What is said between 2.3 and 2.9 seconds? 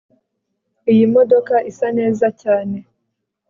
cyane